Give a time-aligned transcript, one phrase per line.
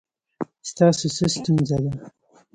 [0.69, 1.91] ستاسو څه ستونزه ده؟